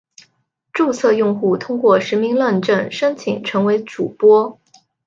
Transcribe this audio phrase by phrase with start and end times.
[0.73, 4.59] 注册用户通过实名认证申请成为主播。